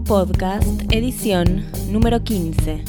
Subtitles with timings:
[0.00, 2.82] Podcast, edición número 15.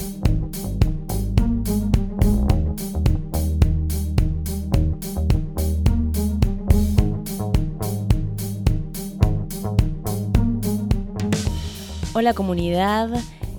[12.13, 13.09] Hola comunidad,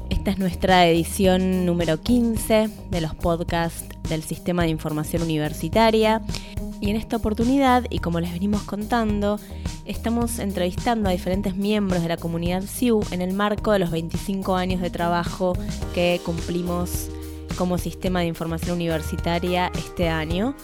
[0.09, 6.23] esta es nuestra edición número 15 de los podcasts del Sistema de Información Universitaria
[6.85, 9.41] y en esta oportunidad, y como les venimos contando,
[9.87, 14.55] estamos entrevistando a diferentes miembros de la comunidad SIU en el marco de los 25
[14.55, 15.55] años de trabajo
[15.95, 17.09] que cumplimos
[17.57, 20.55] como Sistema de Información Universitaria este año.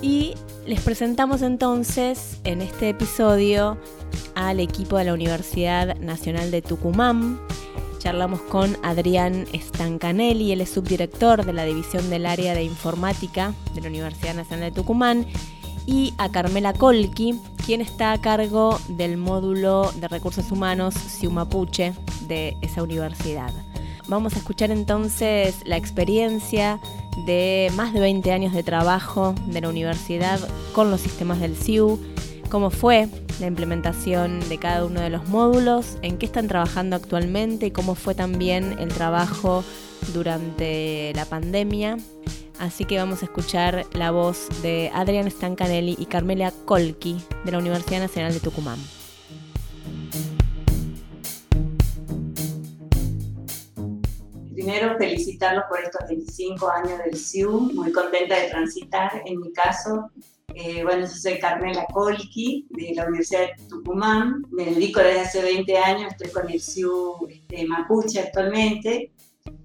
[0.00, 0.34] Y
[0.66, 3.78] les presentamos entonces en este episodio
[4.34, 7.38] al equipo de la Universidad Nacional de Tucumán.
[8.02, 13.80] Charlamos con Adrián Stancanelli, él es subdirector de la División del Área de Informática de
[13.80, 15.24] la Universidad Nacional de Tucumán,
[15.86, 21.92] y a Carmela Colqui, quien está a cargo del módulo de recursos humanos Siumapuche
[22.26, 23.52] de esa universidad.
[24.08, 26.80] Vamos a escuchar entonces la experiencia
[27.24, 30.40] de más de 20 años de trabajo de la universidad
[30.72, 32.00] con los sistemas del SIU,
[32.50, 33.08] cómo fue
[33.40, 37.94] la implementación de cada uno de los módulos, en qué están trabajando actualmente y cómo
[37.94, 39.64] fue también el trabajo
[40.12, 41.96] durante la pandemia.
[42.58, 47.58] Así que vamos a escuchar la voz de Adrián Stancanelli y Carmela Colqui de la
[47.58, 48.78] Universidad Nacional de Tucumán.
[54.54, 59.22] Primero, felicitarlos por estos 25 años del SIU, muy contenta de transitar.
[59.26, 60.10] En mi caso,
[60.54, 65.42] eh, bueno, yo soy Carmela Colqui de la Universidad de Tucumán, me dedico desde hace
[65.42, 69.12] 20 años, estoy con el SIU este, Mapuche actualmente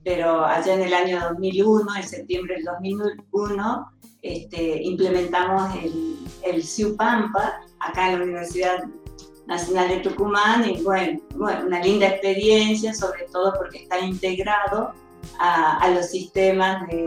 [0.08, 7.60] pero allá en el año 2001, en septiembre del 2001, este, implementamos el, el Pampa
[7.82, 8.86] acá en la Universidad
[9.48, 14.94] Nacional de Tucumán y bueno, una linda experiencia, sobre todo porque está integrado
[15.40, 17.06] a, los sistemas de,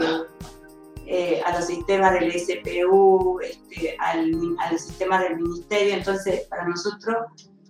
[1.07, 6.67] eh, a los sistemas del SPU, este, al, a los sistemas del ministerio, entonces para
[6.67, 7.17] nosotros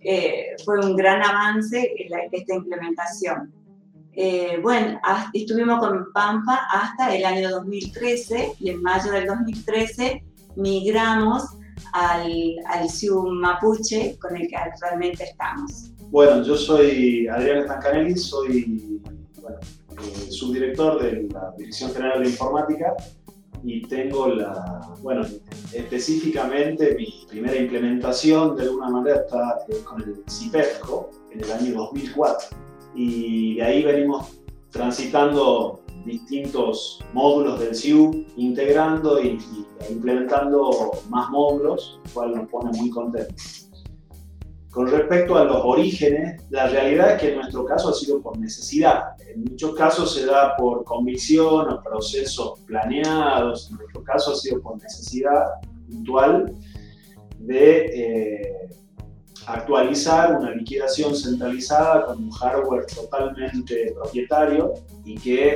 [0.00, 1.92] eh, fue un gran avance
[2.32, 3.52] esta implementación.
[4.12, 5.00] Eh, bueno,
[5.32, 10.22] estuvimos con Pampa hasta el año 2013 y en mayo del 2013
[10.56, 11.44] migramos
[11.92, 12.88] al, al
[13.32, 15.92] Mapuche con el que actualmente estamos.
[16.10, 19.00] Bueno, yo soy Adrián Stancanelli, soy
[20.00, 22.94] eh, subdirector de la Dirección General de Informática
[23.62, 25.22] y tengo la, bueno,
[25.72, 31.75] específicamente mi primera implementación de alguna manera está eh, con el CIPEFCO en el año
[31.75, 32.48] 2004
[32.94, 34.41] y de ahí venimos
[34.71, 39.38] transitando distintos módulos del SIU, integrando e
[39.91, 43.69] implementando más módulos, lo cual nos pone muy contentos.
[44.70, 48.38] Con respecto a los orígenes, la realidad es que en nuestro caso ha sido por
[48.38, 49.16] necesidad.
[49.34, 54.60] En muchos casos se da por convicción o procesos planeados, en nuestro caso ha sido
[54.60, 55.44] por necesidad
[55.88, 56.54] puntual
[57.41, 58.69] de eh,
[59.47, 65.48] actualizar una liquidación centralizada con un hardware totalmente propietario y que,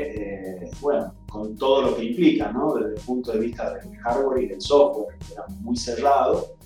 [0.65, 2.75] eh, bueno, con todo lo que implica, ¿no?
[2.75, 6.57] Desde el punto de vista del hardware y del software, que era muy cerrado.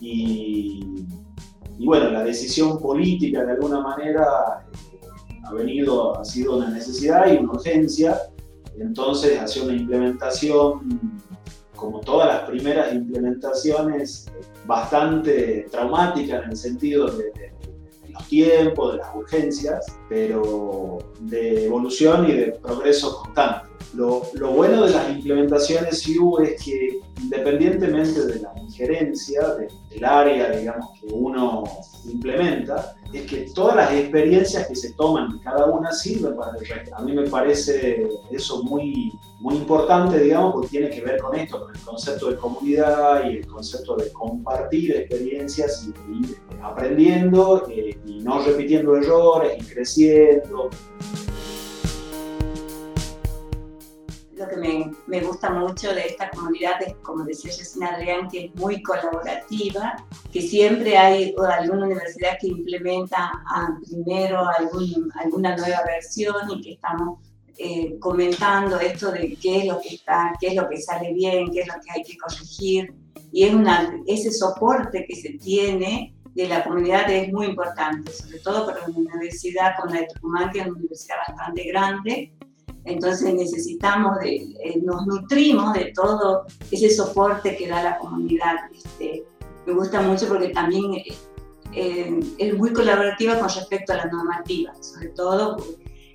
[0.00, 1.06] Y,
[1.78, 7.32] y bueno, la decisión política de alguna manera eh, ha venido, ha sido una necesidad
[7.32, 8.18] y una urgencia.
[8.78, 11.20] Entonces, hacia una implementación,
[11.76, 14.26] como todas las primeras implementaciones,
[14.66, 17.32] bastante traumática en el sentido de,
[18.08, 23.73] los tiempos, de las urgencias, pero de evolución y de progreso constante.
[23.94, 29.40] Lo, lo bueno de las implementaciones CIU es que independientemente de la injerencia
[29.90, 31.64] del área, digamos, que uno
[32.04, 36.66] implementa, es que todas las experiencias que se toman de cada una sirven para el
[36.66, 36.94] resto.
[36.96, 41.60] A mí me parece eso muy, muy importante, digamos, porque tiene que ver con esto,
[41.60, 47.98] con el concepto de comunidad y el concepto de compartir experiencias y, ir aprendiendo eh,
[48.06, 50.70] y no repitiendo errores y creciendo.
[54.48, 58.54] Que me, me, gusta mucho de esta comunidad es, como decía Jessina Adrián, que es
[58.54, 59.96] muy colaborativa,
[60.32, 63.32] que siempre hay alguna universidad que implementa
[63.88, 67.18] primero algún, alguna nueva versión y que estamos
[67.56, 71.50] eh, comentando esto de qué es lo que está, qué es lo que sale bien,
[71.52, 72.92] qué es lo que hay que corregir.
[73.32, 78.40] Y es una, ese soporte que se tiene de la comunidad es muy importante, sobre
[78.40, 82.32] todo para una universidad como la de Tucumán, que es una universidad bastante grande,
[82.84, 88.56] entonces necesitamos, de, eh, nos nutrimos de todo ese soporte que da la comunidad.
[88.74, 89.24] Este,
[89.66, 91.04] me gusta mucho porque también eh,
[91.72, 95.56] eh, es muy colaborativa con respecto a la normativa, sobre todo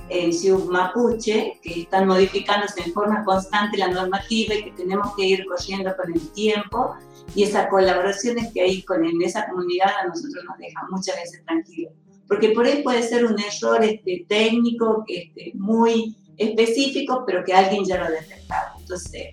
[0.09, 5.25] en Ciudad Mapuche, que están modificándose en forma constante la normativa y que tenemos que
[5.25, 6.95] ir corriendo con el tiempo.
[7.35, 11.43] Y esas colaboraciones que hay con en esa comunidad a nosotros nos dejan muchas veces
[11.45, 11.93] tranquilos.
[12.27, 17.85] Porque por ahí puede ser un error este, técnico este, muy específico, pero que alguien
[17.85, 18.79] ya lo ha detectado.
[18.79, 19.27] Entonces,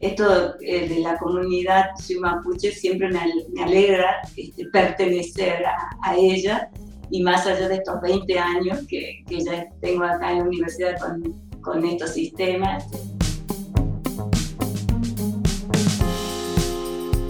[0.00, 5.64] esto eh, de la comunidad siempre me, alegra este, pertenecer
[6.02, 6.68] a, ella
[7.10, 10.98] y más allá de estos 20 años que, que ya tengo acá en la universidad
[10.98, 11.22] con,
[11.60, 12.84] con estos sistemas.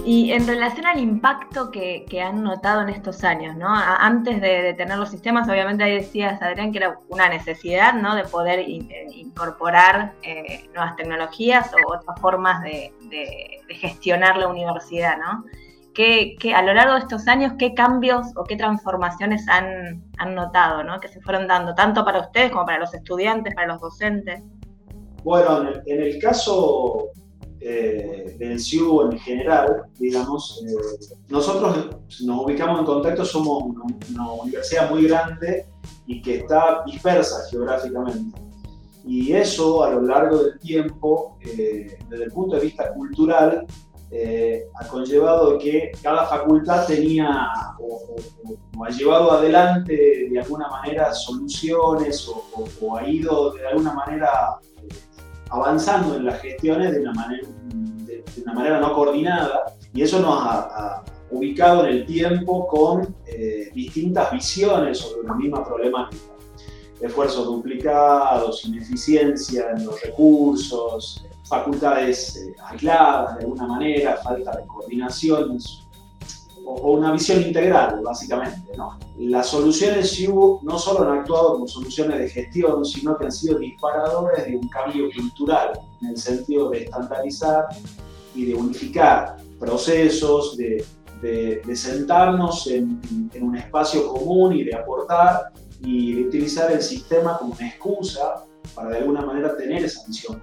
[0.05, 3.69] Y en relación al impacto que, que, han notado en estos años, ¿no?
[3.69, 8.17] Antes de, tener los sistemas, obviamente ahí decías, Adrián, que era una necesidad, ¿no?
[8.17, 15.19] De poder eh, incorporar eh, nuevas tecnologías o otras formas de, de, gestionar la universidad,
[15.19, 15.45] ¿no?
[15.95, 20.83] ¿Qué, a lo largo de estos años, qué cambios o qué transformaciones han, han notado,
[20.83, 20.99] ¿no?
[20.99, 24.43] Que se fueron dando, tanto para ustedes como para los estudiantes, para los docentes.
[25.23, 27.11] Bueno, en el caso
[27.65, 31.91] eh, del CIU en general, digamos, eh, nosotros
[32.23, 33.63] nos ubicamos en contexto, somos
[34.11, 35.67] una, universidad muy grande
[36.07, 38.37] y que está dispersa geográficamente.
[39.05, 43.65] Y eso a lo largo del tiempo, eh, desde el punto de vista cultural,
[44.79, 47.51] ha conllevado que cada facultad tenía
[47.81, 48.15] o,
[48.85, 52.45] ha llevado adelante de alguna manera soluciones o,
[52.83, 54.59] o ha ido de alguna manera
[55.53, 57.49] avanzando en las gestiones de una manera,
[58.07, 63.71] de, una manera no coordinada y eso nos ha, ubicado en el tiempo con eh,
[63.73, 66.25] distintas visiones sobre una misma problemática.
[67.01, 75.59] Esfuerzos duplicados, ineficiencia en los recursos, facultades eh, aisladas de alguna manera, falta de coordinación,
[76.65, 78.77] o, una visión integral, básicamente.
[78.77, 78.99] ¿no?
[79.19, 80.19] Las soluciones
[80.63, 84.69] no solo han actuado como soluciones de gestión, sino que han sido disparadores de un
[84.69, 87.67] cambio cultural, en el sentido de estandarizar
[88.35, 90.85] y de unificar procesos, de,
[91.21, 93.01] de, sentarnos en,
[93.33, 98.45] en, un espacio común y de aportar y de utilizar el sistema como una excusa
[98.75, 100.43] para de alguna manera tener esa visión.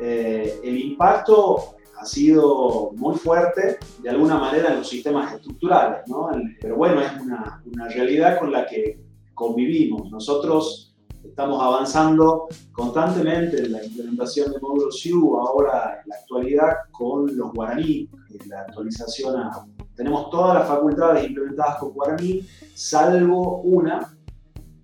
[0.00, 6.30] Eh, el impacto ha sido muy fuerte de alguna manera en los sistemas estructurales, ¿no?
[6.60, 9.00] Pero bueno, es una, una realidad con la que
[9.34, 10.10] convivimos.
[10.10, 10.86] Nosotros
[11.22, 17.52] estamos avanzando constantemente en la implementación de módulos SIU, ahora en la actualidad con los
[17.52, 18.08] guaraní,
[18.46, 19.50] la actualización
[19.94, 22.42] Tenemos todas las facultades implementadas con guaraní,
[22.74, 24.15] salvo una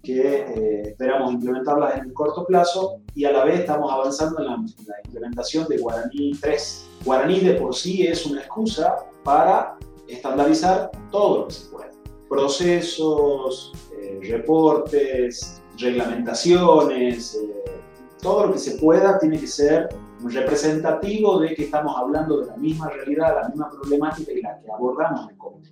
[0.03, 4.47] que eh, esperamos implementarlas en el corto plazo y a la vez estamos avanzando en
[4.47, 4.57] la,
[5.05, 6.89] implementación de Guaraní 3.
[7.05, 9.77] Guaraní de por sí es una excusa para
[10.09, 11.91] estandarizar todo lo que se puede.
[12.29, 17.63] Procesos, eh, reportes, reglamentaciones, eh,
[18.21, 19.89] todo lo que se pueda tiene que ser
[20.25, 24.71] representativo de que estamos hablando de la misma realidad, la misma problemática y la que
[24.71, 25.63] abordamos en común.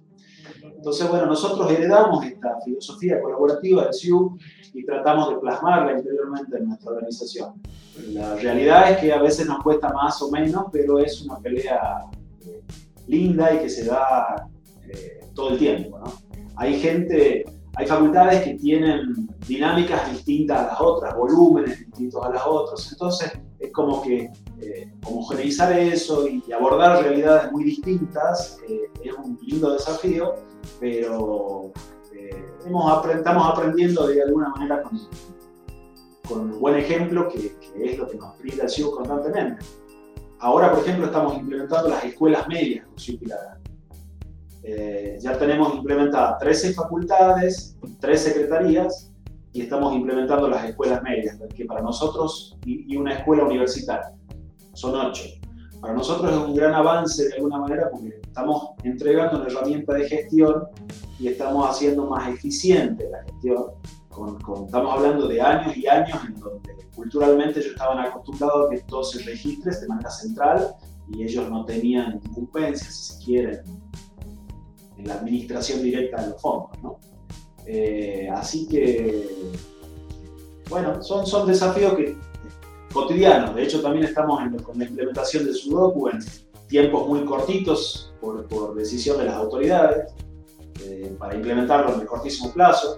[0.63, 4.39] Entonces, bueno, nosotros heredamos esta filosofía colaborativa del CIU
[4.73, 7.61] y tratamos de plasmarla interiormente en nuestra organización.
[8.09, 12.07] La realidad es que a veces nos cuesta más o menos, pero es una pelea
[12.47, 12.63] eh,
[13.07, 14.49] linda y que se da
[14.89, 15.99] eh, todo el tiempo.
[15.99, 16.13] ¿no?
[16.57, 22.43] Hay gente, hay facultades que tienen dinámicas distintas a las otras, volúmenes distintos a las
[22.47, 28.59] otras, entonces es como que eh, homogeneizar eso y, abordar realidades muy distintas
[29.09, 30.35] es un lindo desafío
[30.79, 31.73] pero
[32.15, 32.45] eh,
[33.15, 34.99] estamos aprendiendo de alguna manera con,
[36.29, 39.65] con un buen ejemplo que, es lo que nos brinda el CIU constantemente.
[40.39, 43.19] Ahora, por ejemplo, estamos implementando las escuelas medias con CIU
[44.63, 49.11] eh, ya tenemos implementadas 13 facultades, 3 secretarías
[49.53, 54.15] y estamos implementando las escuelas medias, que para nosotros, y, y una escuela universitaria,
[54.75, 55.23] son 8.
[55.81, 60.09] Para nosotros es un gran avance de alguna manera porque estamos entregando una herramienta de
[60.09, 60.65] gestión
[61.19, 63.65] y estamos haciendo más eficiente la gestión.
[64.67, 69.03] estamos hablando de años y años en donde culturalmente ellos estaban acostumbrados a que todo
[69.03, 70.75] se registre de manera central
[71.09, 73.63] y ellos no tenían incumbencias, si se quiere,
[74.99, 76.71] en la administración directa de los fondos.
[76.83, 76.99] ¿no?
[77.67, 79.27] Eh, así que,
[80.69, 82.17] bueno, son, son desafíos que
[82.93, 83.55] cotidianos.
[83.55, 86.19] De hecho, también estamos en, con la implementación de Sudoku en
[86.69, 90.13] tiempos muy cortitos por, decisión de las autoridades
[90.85, 92.97] eh, para implementarlo en el cortísimo plazo.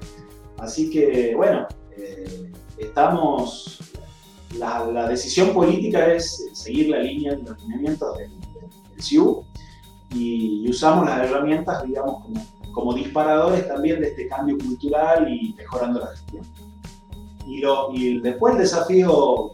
[0.58, 3.78] Así que, bueno, eh, estamos.
[4.58, 9.44] La, decisión política es seguir la línea de los lineamientos del, del, CIU
[10.14, 12.26] y, usamos las herramientas, digamos,
[12.74, 16.44] como, disparadores también de este cambio cultural y mejorando la gestión.
[17.46, 17.62] Y,
[17.94, 19.52] y después el desafío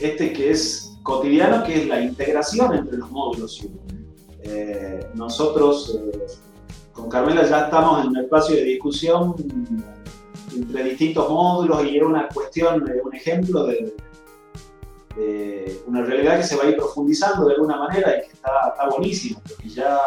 [0.00, 3.66] este que es cotidiano, que es la integración entre los módulos.
[4.42, 6.26] Eh, nosotros eh,
[6.92, 9.34] con Carmela ya estamos en un espacio de discusión
[10.54, 13.94] entre distintos módulos y es una cuestión, un ejemplo de,
[15.86, 18.88] una realidad que se va a ir profundizando de alguna manera y que está, está
[18.88, 19.98] buenísimo, porque ya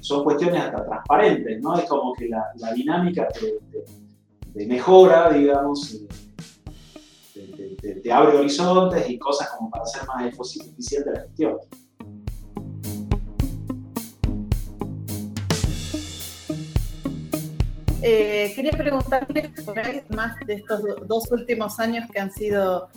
[0.00, 1.78] son cuestiones hasta transparentes, ¿no?
[1.78, 3.28] Es como que la, dinámica
[4.54, 6.00] de, mejora, digamos,
[7.80, 11.56] te, abre horizontes y cosas como para hacer más eficiente la gestión.
[18.00, 19.52] Eh, quería preguntarle
[20.10, 22.88] más de estos dos últimos años que han sido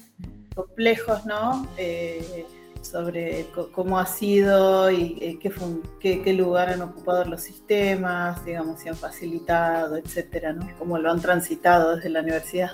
[0.55, 1.67] complejos, ¿no?
[1.77, 2.45] Eh,
[2.81, 8.89] sobre cómo ha sido y eh, qué, qué, lugar han ocupado los sistemas, digamos, si
[8.89, 10.67] han facilitado, etcétera, ¿no?
[10.77, 12.71] Cómo lo han transitado desde la universidad.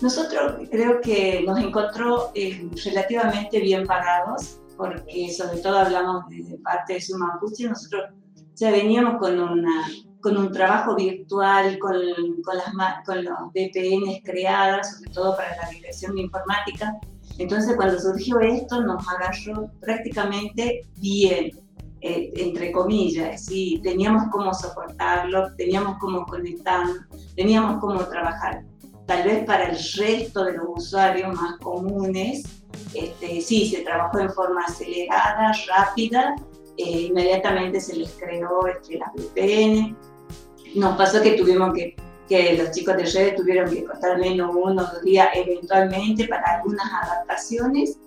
[0.00, 6.94] Nosotros creo que nos encontró eh, relativamente bien parados, porque sobre todo hablamos de, parte
[6.94, 8.10] de su Mapuche, nosotros
[8.56, 9.88] ya veníamos con, una,
[10.20, 11.94] con un trabajo virtual, con,
[12.42, 16.98] con, las, con los VPNs creadas, sobre todo para la dirección de informática,
[17.38, 21.50] entonces, cuando surgió esto, nos agarró prácticamente bien,
[22.00, 23.80] eh, entre comillas, ¿sí?
[23.82, 26.98] teníamos cómo soportarlo, teníamos cómo conectarnos,
[27.34, 28.64] teníamos cómo trabajar.
[29.06, 32.44] Tal vez para el resto de los usuarios más comunes,
[32.94, 36.36] este, sí, se trabajó en forma acelerada, rápida,
[36.76, 39.96] eh, inmediatamente se les creó este, la VPN.
[40.74, 41.94] Nos pasó que tuvimos que
[42.28, 46.56] que los chicos de redes tuvieron que cortar menos uno o dos días eventualmente para
[46.56, 47.98] algunas adaptaciones,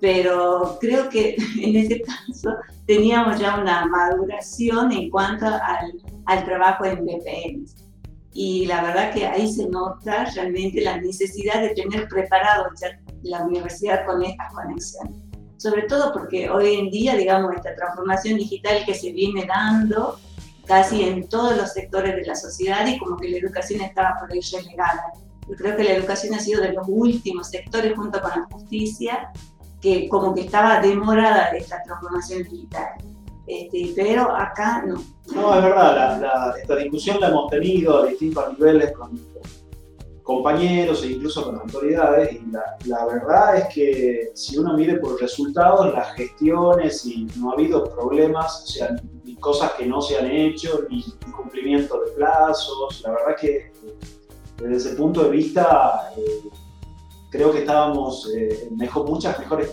[0.00, 5.92] pero creo que en ese caso teníamos ya una maduración en cuanto al,
[6.26, 7.87] al trabajo en VPNs.
[8.32, 13.44] Y la verdad que ahí se nota realmente la necesidad de tener preparado ya la
[13.44, 15.16] universidad con estas conexiones.
[15.56, 20.18] Sobre todo porque hoy en día, digamos, esta transformación digital que se viene dando,
[20.66, 24.30] casi en todos los sectores de la sociedad y como que la educación estaba por
[24.30, 25.12] ahí relegada.
[25.48, 29.32] Yo creo que la educación ha sido de los últimos sectores junto con la justicia
[29.80, 32.88] que como que estaba demorada de esta transformación digital.
[33.48, 35.02] Este, pero acá no.
[35.34, 39.18] No, es verdad, esta discusión la hemos tenido a distintos niveles con,
[40.22, 45.18] compañeros e incluso con autoridades y la, la, verdad es que si uno mire por
[45.18, 48.96] resultados, las gestiones y no ha habido problemas, o sea,
[49.40, 51.02] cosas que no se han hecho, ni
[51.34, 53.02] cumplimiento de plazos.
[53.04, 53.72] La verdad que
[54.58, 56.48] desde ese punto de vista eh,
[57.30, 58.76] creo que estábamos eh, en
[59.06, 59.70] muchas mejores,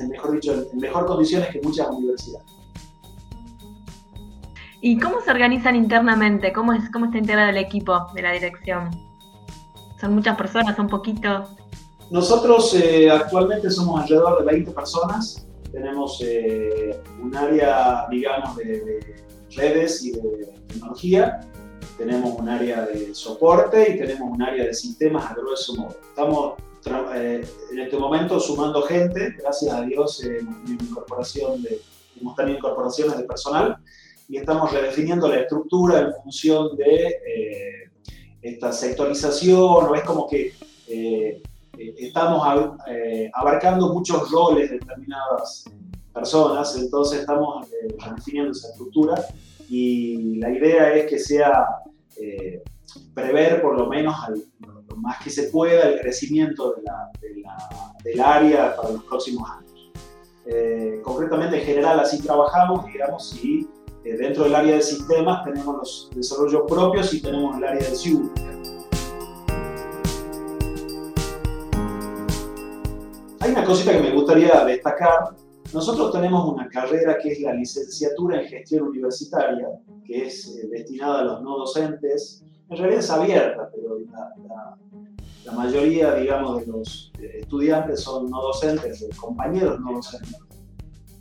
[0.00, 2.63] en mejor dicho, en mejor condiciones que muchas universidades.
[4.86, 6.52] ¿Y cómo se organizan internamente?
[6.52, 8.90] ¿Cómo, es, cómo está integrado el equipo de la dirección?
[10.00, 10.76] ¿Son muchas personas?
[10.76, 11.48] ¿Son poquitos?
[12.10, 19.22] Nosotros eh, actualmente somos alrededor de 20 personas tenemos eh, un área, digamos, de,
[19.56, 21.40] redes y de tecnología,
[21.96, 25.96] tenemos un área de soporte y tenemos un área de sistemas a grueso modo.
[26.08, 26.54] Estamos
[27.14, 31.80] eh, en este momento sumando gente, gracias a Dios eh, hemos tenido incorporación de,
[32.20, 33.76] hemos tenido incorporaciones de personal
[34.34, 37.88] y estamos redefiniendo la estructura en función de
[38.42, 40.52] esta sectorización, o es como que
[40.88, 41.40] eh,
[41.72, 42.44] estamos
[42.88, 45.66] eh, abarcando muchos roles de determinadas
[46.12, 49.24] personas, entonces estamos eh, definiendo esa estructura
[49.68, 51.68] y la idea es que sea
[53.14, 54.16] prever por lo menos
[54.88, 57.08] lo más que se pueda el crecimiento de la,
[58.02, 59.92] del área para los próximos años.
[61.04, 63.28] concretamente, en general, así trabajamos, digamos,
[64.04, 67.96] si dentro del área de sistemas tenemos los desarrollos propios y tenemos el área de
[67.96, 68.30] ciudad.
[73.40, 75.34] Hay una cosita que me gustaría destacar.
[75.72, 79.68] Nosotros tenemos una carrera que es la licenciatura en gestión universitaria,
[80.04, 82.44] que es eh, destinada a los no docentes.
[82.68, 83.98] En realidad es abierta, pero
[85.44, 90.53] la, mayoría, digamos, de los eh, estudiantes son no docentes, compañeros no docentes.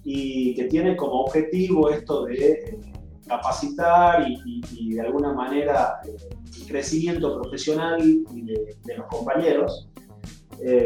[0.03, 2.79] Y que tiene como objetivo esto de eh,
[3.27, 9.89] capacitar y, de alguna manera el crecimiento profesional de, los compañeros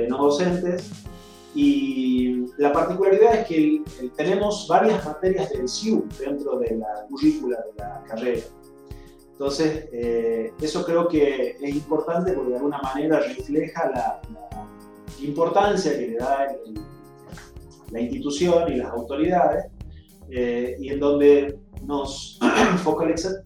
[0.08, 0.92] no docentes
[1.58, 3.82] y la particularidad es que
[4.16, 8.44] tenemos varias materias del SIU dentro de la currícula de la carrera.
[9.32, 14.22] Entonces, eh, eso creo que es importante porque de alguna manera refleja la,
[15.20, 16.48] importancia que le da
[17.92, 19.66] la institución y las autoridades,
[20.30, 22.40] eh, y en donde nos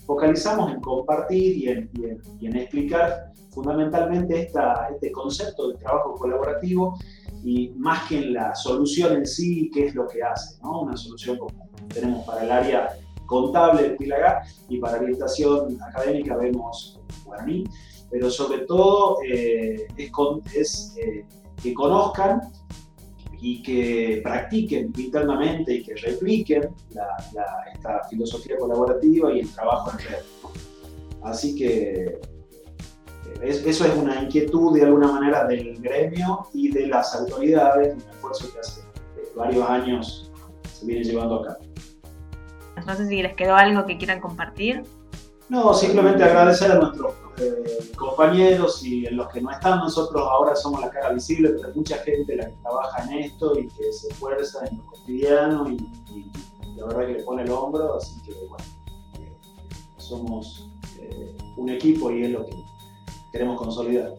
[0.05, 1.89] focalizamos en compartir y en,
[2.39, 6.97] y en, explicar fundamentalmente esta, este concepto de trabajo colaborativo
[7.43, 10.81] y más que en la solución en sí, qué es lo que hace, ¿no?
[10.81, 12.89] Una solución como tenemos para el área
[13.25, 17.63] contable de Pilagá y para orientación académica vemos guaraní,
[18.09, 20.11] pero sobre todo eh, es,
[20.55, 21.25] es eh,
[21.61, 22.41] que conozcan
[23.41, 26.69] y que practiquen internamente y que repliquen
[27.73, 30.19] esta filosofía colaborativa y el trabajo en red.
[31.23, 32.19] Así que
[33.41, 38.09] eh, eso es una inquietud de alguna manera del gremio y de las autoridades, un
[38.09, 38.81] esfuerzo que hace
[39.35, 40.31] varios años
[40.71, 41.59] se viene llevando a cabo.
[42.85, 44.83] No sé si les quedó algo que quieran compartir.
[45.49, 49.79] No, simplemente agradecer a nuestros eh, compañeros y en los que no están.
[49.79, 53.57] Nosotros ahora somos la cara visible, pero hay mucha gente la que trabaja en esto
[53.57, 55.77] y que se esfuerza en lo cotidiano y,
[56.75, 57.95] la verdad que le pone el hombro.
[57.95, 58.65] Así que, bueno,
[59.19, 59.37] eh,
[59.97, 60.69] somos
[60.99, 62.55] eh, un equipo y es lo que
[63.31, 64.13] queremos consolidar.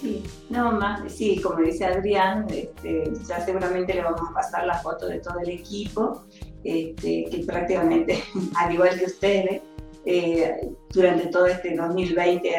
[0.00, 4.74] Sí, no más, sí, como dice Adrián, este, ya seguramente le vamos a pasar la
[4.78, 6.24] foto de todo el equipo
[6.64, 8.22] este, que prácticamente,
[8.56, 9.62] al igual que ustedes,
[10.04, 12.54] eh, durante todo este 2020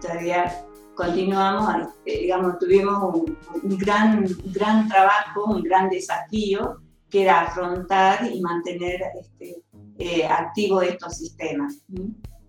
[0.00, 8.26] todavía continuamos, este, digamos, tuvimos un, gran, gran trabajo, un gran desafío, que era afrontar
[8.26, 9.62] y mantener este,
[9.98, 11.76] eh, activos estos sistemas.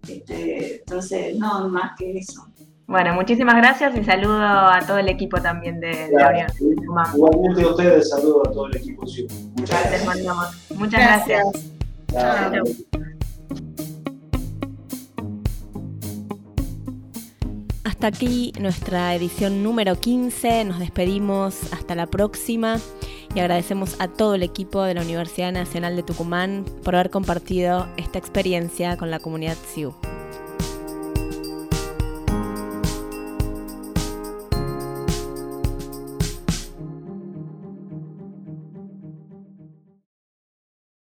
[0.07, 2.47] Este, entonces, no más que eso.
[2.87, 6.47] Bueno, muchísimas gracias y saludo a todo el equipo también de, la Unión.
[7.13, 9.03] Igualmente a ustedes, saludo a todo el equipo.
[9.57, 10.71] Muchas gracias.
[10.75, 11.27] Muchas
[12.11, 12.95] gracias.
[17.99, 20.63] Hasta aquí nuestra edición número 15.
[20.63, 22.79] Nos despedimos hasta la próxima
[23.35, 27.89] y agradecemos a todo el equipo de la Universidad Nacional de Tucumán por haber compartido
[27.97, 29.93] esta experiencia con la comunidad SIU.